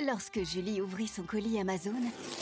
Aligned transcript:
Lorsque 0.00 0.42
Julie 0.42 0.80
ouvrit 0.80 1.06
son 1.06 1.22
colis 1.22 1.60
Amazon, 1.60 1.94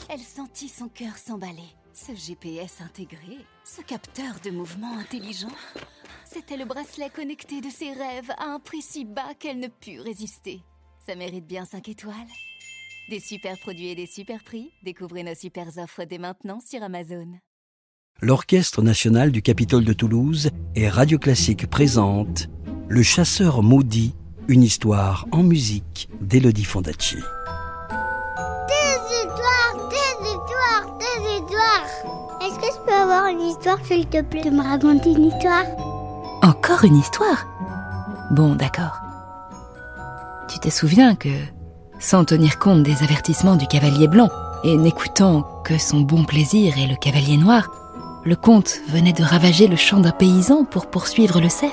elle 0.09 0.21
sentit 0.21 0.71
son 0.71 0.89
cœur 0.89 1.19
s'emballer. 1.19 1.69
Ce 1.93 2.13
GPS 2.15 2.81
intégré, 2.81 3.37
ce 3.63 3.83
capteur 3.83 4.37
de 4.43 4.51
mouvement 4.51 4.97
intelligent, 4.97 5.53
c'était 6.25 6.57
le 6.57 6.65
bracelet 6.65 7.11
connecté 7.11 7.61
de 7.61 7.69
ses 7.69 7.93
rêves 7.93 8.31
à 8.39 8.47
un 8.47 8.59
prix 8.59 8.81
si 8.81 9.05
bas 9.05 9.35
qu'elle 9.39 9.59
ne 9.59 9.69
put 9.69 10.01
résister. 10.01 10.63
Ça 11.07 11.15
mérite 11.15 11.47
bien 11.47 11.67
5 11.67 11.91
étoiles. 11.91 12.15
Des 13.11 13.21
super 13.21 13.59
produits 13.59 13.89
et 13.89 13.95
des 13.95 14.07
super 14.07 14.43
prix, 14.43 14.71
découvrez 14.83 15.23
nos 15.23 15.35
super 15.35 15.69
offres 15.77 16.05
dès 16.05 16.19
maintenant 16.19 16.59
sur 16.67 16.83
Amazon. 16.83 17.29
L'Orchestre 18.23 18.81
national 18.81 19.31
du 19.31 19.43
Capitole 19.43 19.85
de 19.85 19.93
Toulouse 19.93 20.49
et 20.75 20.89
Radio 20.89 21.19
Classique 21.19 21.69
présente 21.69 22.49
Le 22.89 23.03
chasseur 23.03 23.63
maudit, 23.63 24.15
une 24.49 24.63
histoire 24.63 25.27
en 25.33 25.43
musique 25.43 26.09
d'Elodie 26.23 26.65
Fondacci. 26.65 27.19
Une 33.33 33.41
histoire, 33.41 33.79
s'il 33.85 34.07
te 34.07 34.23
plaît, 34.23 34.43
de 34.43 34.51
me 34.51 34.63
raconter 34.63 35.11
une 35.11 35.27
histoire. 35.27 35.65
Encore 36.43 36.85
une 36.85 36.97
histoire? 36.97 37.47
Bon, 38.31 38.55
d'accord. 38.55 39.01
Tu 40.49 40.59
te 40.59 40.69
souviens 40.69 41.15
que, 41.15 41.31
sans 41.99 42.25
tenir 42.25 42.59
compte 42.59 42.83
des 42.83 43.03
avertissements 43.03 43.57
du 43.57 43.67
cavalier 43.67 44.09
blanc, 44.09 44.29
et 44.65 44.77
n'écoutant 44.77 45.43
que 45.65 45.79
son 45.79 46.01
bon 46.01 46.25
plaisir 46.25 46.79
et 46.79 46.87
le 46.87 46.97
cavalier 46.97 47.37
noir, 47.37 47.71
le 48.25 48.37
comte 48.37 48.81
venait 48.89 49.13
de 49.13 49.25
ravager 49.25 49.67
le 49.67 49.77
champ 49.77 49.99
d'un 49.99 50.13
paysan 50.13 50.65
pour 50.65 50.87
poursuivre 50.91 51.41
le 51.41 51.49
cerf? 51.49 51.73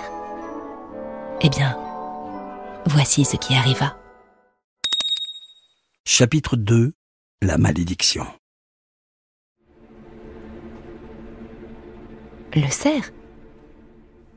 Eh 1.41 1.49
bien, 1.49 1.77
voici 2.85 3.25
ce 3.25 3.37
qui 3.37 3.53
arriva. 3.53 3.95
Chapitre 6.05 6.55
2 6.55 6.93
La 7.41 7.57
malédiction 7.57 8.25
Le 12.55 12.67
cerf, 12.71 13.11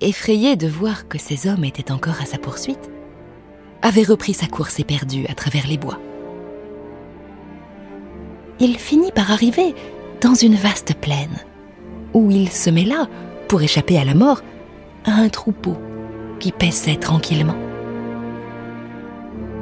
effrayé 0.03 0.57
de 0.57 0.69
voir 0.69 1.09
que 1.09 1.19
ses 1.19 1.49
hommes 1.49 1.65
étaient 1.65 1.91
encore 1.91 2.21
à 2.21 2.27
sa 2.27 2.37
poursuite, 2.37 2.91
avait 3.81 4.03
repris 4.03 4.35
sa 4.35 4.47
course 4.47 4.79
éperdue 4.79 5.25
à 5.29 5.35
travers 5.35 5.67
les 5.67 5.79
bois. 5.79 5.99
Il 8.61 8.79
finit 8.79 9.13
par 9.13 9.31
arriver 9.31 9.75
dans 10.21 10.35
une 10.35 10.57
vaste 10.57 10.95
plaine, 10.95 11.39
où 12.13 12.31
il 12.31 12.51
se 12.51 12.69
mêla, 12.69 13.09
pour 13.49 13.63
échapper 13.63 13.99
à 13.99 14.05
la 14.05 14.15
mort, 14.15 14.43
à 15.07 15.13
un 15.13 15.31
troupeau 15.31 15.77
qui 16.39 16.53
paissait 16.53 16.97
tranquillement. 16.97 17.57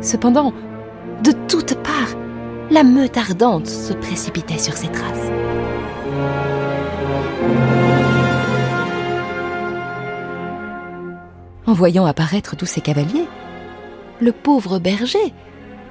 Cependant, 0.00 0.52
de 1.22 1.32
toutes 1.46 1.74
parts, 1.82 2.16
la 2.70 2.82
meute 2.82 3.16
ardente 3.16 3.68
se 3.68 3.92
précipitait 3.92 4.58
sur 4.58 4.74
ses 4.74 4.88
traces. 4.88 5.30
En 11.70 11.72
voyant 11.72 12.04
apparaître 12.04 12.56
tous 12.56 12.66
ces 12.66 12.80
cavaliers, 12.80 13.28
le 14.20 14.32
pauvre 14.32 14.80
berger, 14.80 15.32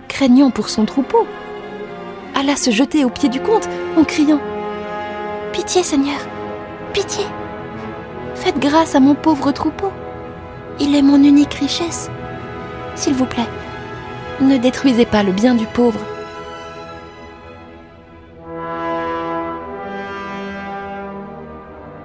craignant 0.10 0.52
pour 0.52 0.68
son 0.68 0.84
troupeau, 0.84 1.26
alla 2.36 2.58
se 2.58 2.70
jeter 2.70 3.06
aux 3.06 3.10
pieds 3.10 3.30
du 3.30 3.40
comte 3.40 3.70
en 3.96 4.04
criant⁇ 4.04 4.42
Pitié 5.54 5.82
Seigneur, 5.82 6.20
pitié 6.92 7.24
Faites 8.36 8.60
grâce 8.60 8.94
à 8.94 9.00
mon 9.00 9.16
pauvre 9.16 9.54
troupeau. 9.54 9.90
Il 10.82 10.98
est 10.98 11.02
mon 11.02 11.24
unique 11.24 11.54
richesse. 11.54 12.12
S'il 12.96 13.14
vous 13.14 13.26
plaît, 13.26 13.48
ne 14.42 14.58
détruisez 14.58 15.06
pas 15.06 15.24
le 15.24 15.32
bien 15.32 15.56
du 15.56 15.66
pauvre. 15.66 16.02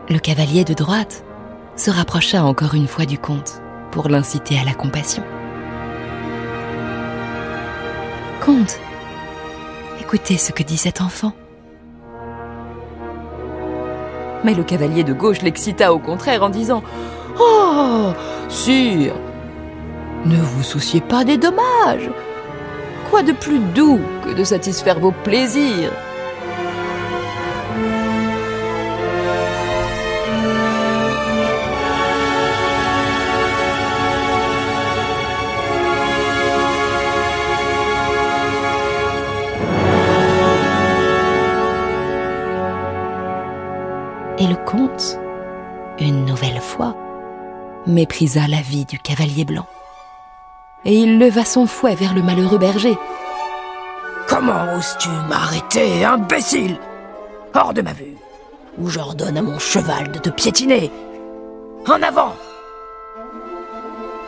Le 0.09 0.19
cavalier 0.21 0.63
de 0.63 0.75
droite 0.75 1.25
se 1.77 1.91
rapprocha 1.91 2.45
encore 2.45 2.75
une 2.75 2.87
fois 2.87 3.05
du 3.05 3.19
comte 3.19 3.61
pour 3.91 4.09
l'inciter 4.09 4.59
à 4.59 4.65
la 4.65 4.75
compassion. 4.75 5.23
Comte, 8.41 8.79
écoutez 10.01 10.37
ce 10.37 10.53
que 10.53 10.63
dit 10.63 10.77
cet 10.77 11.01
enfant. 11.01 11.33
Mais 14.45 14.55
le 14.55 14.63
cavalier 14.63 15.05
de 15.05 15.15
gauche 15.15 15.43
l'excita 15.43 15.93
au 15.93 15.99
contraire 15.99 16.43
en 16.43 16.51
disant⁇ 16.51 16.81
Oh, 17.41 18.13
sire, 18.49 19.15
ne 20.27 20.37
vous 20.37 20.63
souciez 20.63 21.01
pas 21.01 21.25
des 21.25 21.39
dommages. 21.39 22.11
Quoi 23.11 23.23
de 23.23 23.33
plus 23.33 23.59
doux 23.59 24.01
que 24.25 24.35
de 24.35 24.45
satisfaire 24.45 25.01
vos 25.01 25.13
plaisirs?⁇ 25.25 25.91
une 45.99 46.25
nouvelle 46.25 46.61
fois, 46.61 46.97
méprisa 47.87 48.47
la 48.49 48.61
vie 48.61 48.85
du 48.85 48.99
cavalier 48.99 49.45
blanc. 49.45 49.67
Et 50.85 50.95
il 50.95 51.19
leva 51.19 51.45
son 51.45 51.67
fouet 51.67 51.95
vers 51.95 52.15
le 52.15 52.23
malheureux 52.23 52.59
berger. 52.59 52.97
Comment 54.29 54.75
oses-tu 54.77 55.09
m'arrêter, 55.29 56.05
imbécile? 56.05 56.79
Hors 57.55 57.73
de 57.73 57.83
ma 57.83 57.93
vue, 57.93 58.17
ou 58.79 58.89
j'ordonne 58.89 59.39
à 59.39 59.43
mon 59.43 59.59
cheval 59.59 60.11
de 60.11 60.19
te 60.19 60.31
piétiner. 60.31 60.91
En 61.87 62.03
avant 62.03 62.35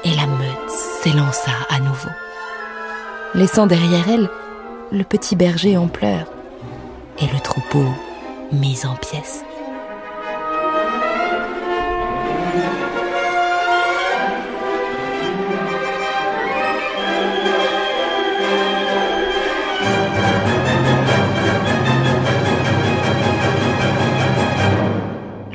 Et 0.04 0.14
la 0.14 0.26
meute 0.26 0.70
s'élança 0.70 1.52
à 1.70 1.80
nouveau, 1.80 2.10
laissant 3.34 3.66
derrière 3.66 4.08
elle 4.08 4.30
le 4.92 5.02
petit 5.02 5.34
berger 5.34 5.76
en 5.76 5.88
pleurs 5.88 6.30
et 7.18 7.26
le 7.26 7.40
troupeau 7.40 7.84
mis 8.52 8.86
en 8.86 8.94
pièces. 8.94 9.42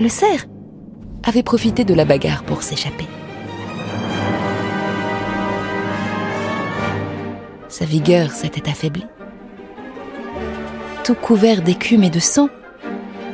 Le 0.01 0.09
cerf 0.09 0.47
avait 1.21 1.43
profité 1.43 1.83
de 1.83 1.93
la 1.93 2.05
bagarre 2.05 2.41
pour 2.41 2.63
s'échapper. 2.63 3.05
Sa 7.69 7.85
vigueur 7.85 8.31
s'était 8.31 8.67
affaiblie. 8.67 9.05
Tout 11.03 11.13
couvert 11.13 11.61
d'écume 11.61 12.01
et 12.01 12.09
de 12.09 12.17
sang, 12.17 12.49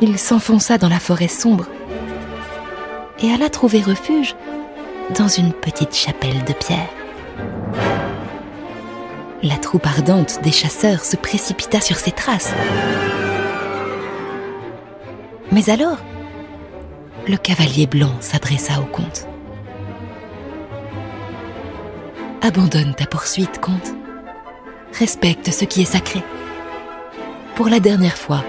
il 0.02 0.20
s'enfonça 0.20 0.78
dans 0.78 0.90
la 0.90 1.00
forêt 1.00 1.30
sombre 1.30 1.70
et 3.24 3.32
alla 3.32 3.50
trouver 3.50 3.82
refuge 3.82 4.36
dans 5.18 5.30
une 5.30 5.54
petite 5.54 5.96
chapelle 5.96 6.44
de 6.44 6.52
pierre. 6.52 6.90
La 9.42 9.56
troupe 9.56 9.88
ardente 9.88 10.42
des 10.44 10.52
chasseurs 10.52 11.06
se 11.06 11.16
précipita 11.16 11.80
sur 11.80 11.96
ses 11.96 12.12
traces. 12.12 12.54
Mais 15.54 15.70
alors, 15.70 16.00
le 17.28 17.36
cavalier 17.36 17.88
blanc 17.88 18.14
s'adressa 18.22 18.80
au 18.80 18.86
comte. 18.86 19.28
Abandonne 22.42 22.94
ta 22.96 23.06
poursuite, 23.06 23.60
comte. 23.60 23.94
Respecte 24.98 25.52
ce 25.52 25.66
qui 25.66 25.82
est 25.82 25.86
sacré. 25.86 26.24
Pour 27.56 27.68
la 27.68 27.82
dernière 27.82 28.18
fois, 28.18 28.44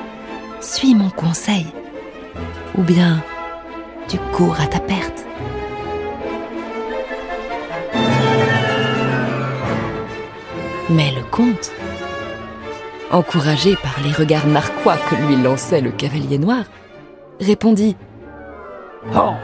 suis 0.60 0.94
mon 0.94 1.10
conseil. 1.10 1.66
Ou 2.76 2.82
bien, 2.82 3.22
tu 4.06 4.18
cours 4.32 4.60
à 4.60 4.66
ta 4.66 4.78
perte. 4.78 5.24
Mais 10.90 11.10
le 11.10 11.22
comte, 11.30 11.72
encouragé 13.10 13.74
par 13.76 13.96
les 14.04 14.12
regards 14.12 14.46
narquois 14.46 14.96
que 14.96 15.16
lui 15.16 15.36
lançait 15.36 15.80
le 15.80 15.90
cavalier 15.90 16.38
noir, 16.38 16.64
répondit 17.40 17.96
Oh, 19.14 19.34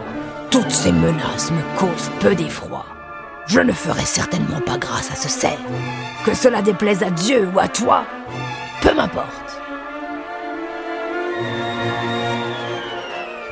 toutes 0.51 0.71
ces 0.71 0.93
menaces 0.93 1.51
me 1.51 1.79
causent 1.79 2.11
peu 2.21 2.35
d'effroi. 2.35 2.85
Je 3.47 3.61
ne 3.61 3.73
ferai 3.73 4.05
certainement 4.05 4.61
pas 4.61 4.79
grâce 4.79 5.11
à 5.11 5.15
ce 5.15 5.29
cerf. 5.29 5.59
Que 6.25 6.35
cela 6.35 6.63
déplaise 6.63 7.03
à 7.03 7.11
Dieu 7.11 7.49
ou 7.55 7.59
à 7.59 7.69
toi, 7.69 8.05
peu 8.81 8.95
m'importe. 8.95 9.61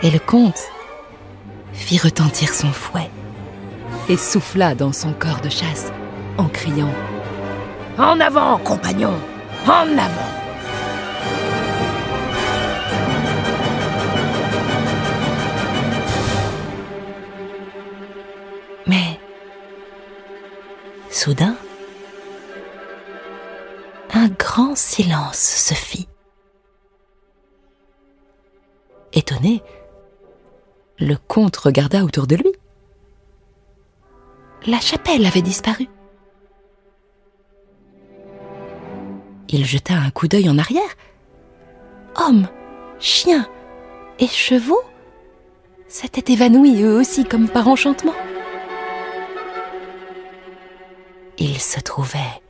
Et 0.03 0.11
le 0.11 0.19
comte 0.19 0.61
fit 1.73 1.99
retentir 1.99 2.53
son 2.53 2.73
fouet 2.73 3.11
et 4.09 4.17
souffla 4.17 4.75
dans 4.75 4.93
son 4.93 5.13
corps 5.13 5.41
de 5.41 5.49
chasse 5.49 5.93
en 6.39 6.49
criant 6.49 6.93
En 7.99 8.19
avant, 8.19 8.59
compagnon 8.59 9.15
En 9.67 9.97
avant 9.97 10.42
soudain, 21.23 21.55
un 24.13 24.27
grand 24.27 24.77
silence 24.77 25.39
se 25.39 25.73
fit. 25.73 26.09
Étonné, 29.13 29.63
le 30.99 31.15
comte 31.15 31.57
regarda 31.59 32.03
autour 32.03 32.27
de 32.27 32.35
lui. 32.35 32.51
La 34.67 34.81
chapelle 34.81 35.25
avait 35.25 35.43
disparu. 35.43 35.87
Il 39.49 39.65
jeta 39.65 39.95
un 39.95 40.11
coup 40.11 40.27
d'œil 40.27 40.51
en 40.51 40.59
arrière. 40.59 40.97
Hommes, 42.17 42.49
chiens 42.99 43.49
et 44.19 44.27
chevaux 44.27 44.83
s'étaient 45.87 46.33
évanouis 46.33 46.83
eux 46.83 46.97
aussi 46.99 47.25
comme 47.25 47.49
par 47.49 47.69
enchantement. 47.69 48.15
Il 51.45 51.59
se 51.59 51.81
trouvait 51.81 52.41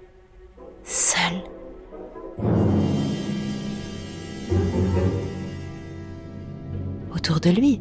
seul. 0.84 1.32
Autour 7.14 7.40
de 7.40 7.48
lui, 7.48 7.80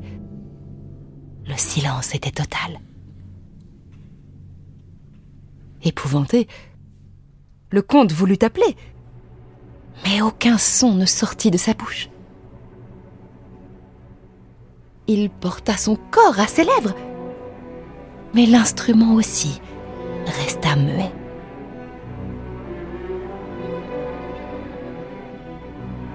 le 1.46 1.58
silence 1.58 2.16
était 2.16 2.32
total. 2.32 2.80
Épouvanté, 5.84 6.48
le 7.72 7.82
comte 7.82 8.14
voulut 8.14 8.40
appeler, 8.42 8.78
mais 10.06 10.22
aucun 10.22 10.58
son 10.58 10.94
ne 10.94 11.06
sortit 11.06 11.52
de 11.52 11.58
sa 11.58 11.74
bouche. 11.74 12.08
Il 15.08 15.30
porta 15.30 15.76
son 15.76 15.98
corps 16.10 16.40
à 16.40 16.48
ses 16.48 16.64
lèvres, 16.64 16.96
mais 18.34 18.46
l'instrument 18.46 19.16
aussi 19.16 19.60
resta 20.26 20.76
muet. 20.76 21.12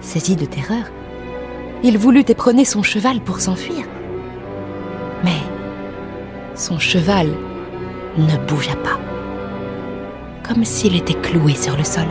Saisi 0.01 0.37
de 0.37 0.45
terreur, 0.45 0.85
il 1.83 1.99
voulut 1.99 2.25
éperonner 2.27 2.65
son 2.65 2.83
cheval 2.83 3.21
pour 3.21 3.41
s'enfuir. 3.41 3.85
Mais 5.25 5.41
son 6.55 6.79
cheval 6.79 7.29
ne 8.17 8.37
bougea 8.47 8.77
pas, 8.77 8.99
comme 10.47 10.65
s'il 10.65 10.97
était 10.97 11.15
cloué 11.15 11.55
sur 11.55 11.77
le 11.77 11.85
sol. 11.85 12.07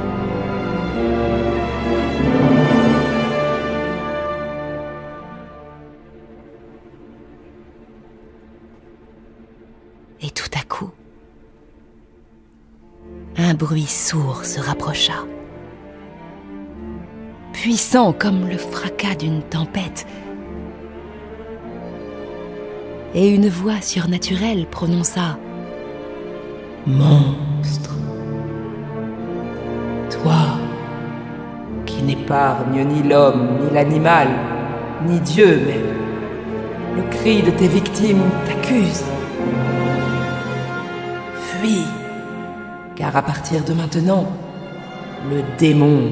Bruit 13.56 13.88
sourd 13.88 14.46
se 14.46 14.60
rapprocha. 14.60 15.14
Puissant 17.54 18.14
comme 18.14 18.48
le 18.48 18.58
fracas 18.58 19.16
d'une 19.16 19.42
tempête. 19.42 20.06
Et 23.14 23.30
une 23.30 23.50
voix 23.50 23.82
surnaturelle 23.82 24.66
prononça 24.68 25.38
Monstre. 26.86 27.96
Toi, 30.10 30.60
qui 31.86 32.04
n'épargne 32.04 32.86
ni 32.86 33.04
l'homme, 33.04 33.58
ni 33.62 33.74
l'animal, 33.74 34.28
ni 35.08 35.20
Dieu 35.22 35.62
même, 35.66 36.98
le 36.98 37.04
cri 37.10 37.42
de 37.42 37.52
tes 37.52 37.68
victimes 37.68 38.22
t'accuse. 38.46 39.04
Fuis, 41.42 41.88
car 42.96 43.16
à 43.16 43.22
partir 43.22 43.64
de 43.64 43.74
maintenant, 43.74 44.26
le 45.30 45.42
démon 45.58 46.12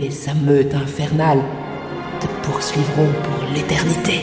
et 0.00 0.10
sa 0.10 0.34
meute 0.34 0.74
infernale 0.74 1.40
te 2.20 2.26
poursuivront 2.46 3.08
pour 3.22 3.54
l'éternité. 3.54 4.20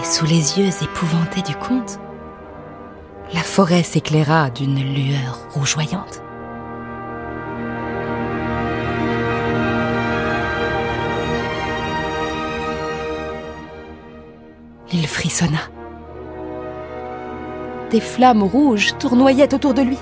Et 0.00 0.04
sous 0.04 0.26
les 0.26 0.58
yeux 0.58 0.70
épouvantés 0.82 1.42
du 1.42 1.54
comte, 1.56 2.00
la 3.34 3.40
forêt 3.40 3.82
s'éclaira 3.82 4.50
d'une 4.50 4.80
lueur 4.94 5.40
rougeoyante. 5.50 6.22
Il 14.90 15.06
frissonna. 15.06 15.58
Des 17.90 18.00
flammes 18.00 18.42
rouges 18.42 18.96
tournoyaient 18.98 19.52
autour 19.54 19.74
de 19.74 19.82
lui. 19.82 19.98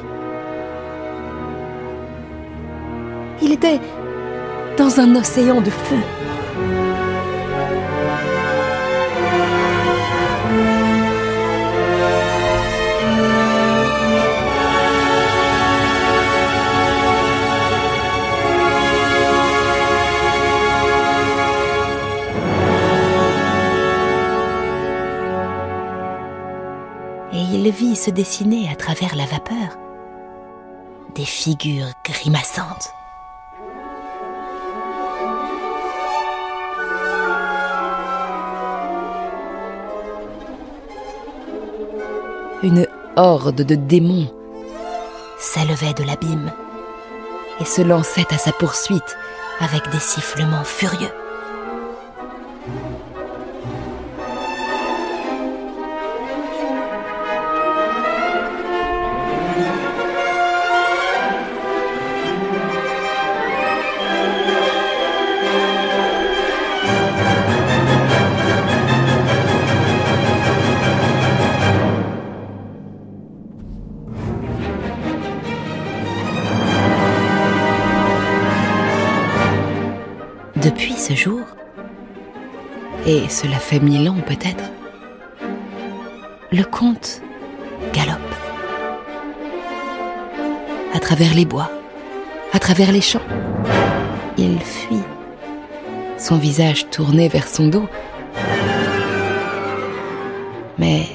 Il 3.42 3.52
était 3.52 3.80
dans 4.78 5.00
un 5.00 5.16
océan 5.16 5.60
de 5.60 5.70
feu. 5.70 6.25
Vit 27.76 27.94
se 27.94 28.10
dessiner 28.10 28.70
à 28.70 28.74
travers 28.74 29.14
la 29.16 29.26
vapeur 29.26 29.76
des 31.14 31.26
figures 31.26 31.92
grimaçantes. 32.04 32.90
Une 42.62 42.86
horde 43.16 43.56
de 43.56 43.74
démons 43.74 44.26
s'élevait 45.38 45.92
de 45.92 46.04
l'abîme 46.04 46.52
et 47.60 47.66
se 47.66 47.82
lançait 47.82 48.32
à 48.32 48.38
sa 48.38 48.52
poursuite 48.52 49.18
avec 49.60 49.90
des 49.90 50.00
sifflements 50.00 50.64
furieux. 50.64 51.25
Depuis 80.86 81.00
ce 81.00 81.14
jour, 81.14 81.40
et 83.08 83.28
cela 83.28 83.56
fait 83.56 83.80
mille 83.80 84.08
ans 84.08 84.20
peut-être, 84.24 84.62
le 86.52 86.62
comte 86.62 87.22
galope. 87.92 88.20
À 90.94 91.00
travers 91.00 91.34
les 91.34 91.44
bois, 91.44 91.68
à 92.52 92.60
travers 92.60 92.92
les 92.92 93.00
champs, 93.00 93.26
il 94.38 94.60
fuit, 94.60 95.02
son 96.18 96.36
visage 96.36 96.88
tourné 96.90 97.28
vers 97.28 97.48
son 97.48 97.66
dos. 97.66 97.88
Mais 100.78 101.06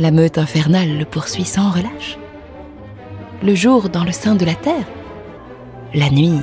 la 0.00 0.10
meute 0.10 0.38
infernale 0.38 0.98
le 0.98 1.04
poursuit 1.04 1.44
sans 1.44 1.70
relâche. 1.70 2.18
Le 3.44 3.54
jour 3.54 3.88
dans 3.88 4.02
le 4.02 4.10
sein 4.10 4.34
de 4.34 4.44
la 4.44 4.56
terre, 4.56 4.88
la 5.94 6.10
nuit 6.10 6.40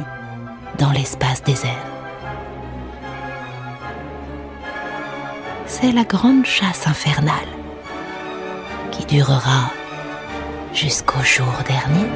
dans 0.78 0.92
l'espace 0.92 1.44
désert. 1.44 1.86
C'est 5.66 5.92
la 5.92 6.04
grande 6.04 6.46
chasse 6.46 6.88
infernale 6.88 7.34
qui 8.92 9.06
durera 9.06 9.72
jusqu'au 10.74 11.22
jour 11.24 11.54
dernier. 11.68 12.08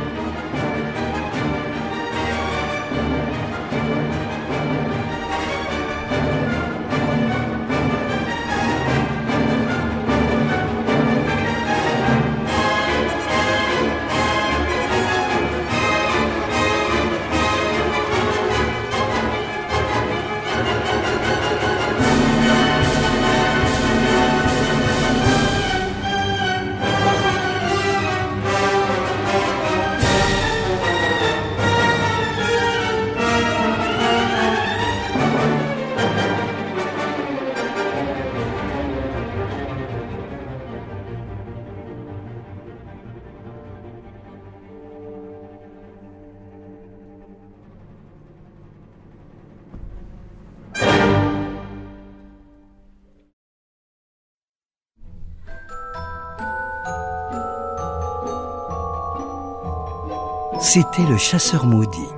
C'était 60.67 61.05
Le 61.05 61.17
Chasseur 61.17 61.65
Maudit, 61.65 62.09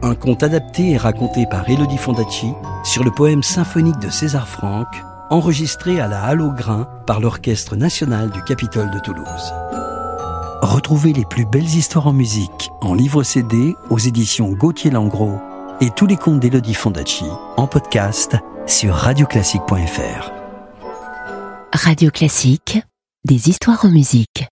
un 0.00 0.14
conte 0.14 0.42
adapté 0.42 0.92
et 0.92 0.96
raconté 0.96 1.44
par 1.44 1.68
Elodie 1.68 1.98
Fondacci 1.98 2.54
sur 2.82 3.04
le 3.04 3.10
poème 3.10 3.42
symphonique 3.42 3.98
de 3.98 4.08
César 4.08 4.48
Franck, 4.48 4.86
enregistré 5.28 6.00
à 6.00 6.08
la 6.08 6.22
Halle 6.22 6.40
au 6.40 6.50
Grain 6.50 6.88
par 7.06 7.20
l'Orchestre 7.20 7.76
national 7.76 8.30
du 8.30 8.42
Capitole 8.44 8.90
de 8.90 8.98
Toulouse. 8.98 9.52
Retrouvez 10.62 11.12
les 11.12 11.26
plus 11.26 11.44
belles 11.44 11.64
histoires 11.64 12.06
en 12.06 12.14
musique 12.14 12.70
en 12.80 12.94
livre 12.94 13.22
CD 13.24 13.74
aux 13.90 13.98
éditions 13.98 14.52
Gauthier 14.52 14.90
Langros 14.90 15.38
et 15.82 15.90
tous 15.90 16.06
les 16.06 16.16
contes 16.16 16.40
d'Elodie 16.40 16.72
Fondacci 16.72 17.26
en 17.58 17.66
podcast 17.66 18.38
sur 18.66 18.94
radioclassique.fr. 18.94 20.32
Radio 21.74 22.10
Classique, 22.10 22.80
des 23.26 23.50
histoires 23.50 23.84
en 23.84 23.90
musique. 23.90 24.48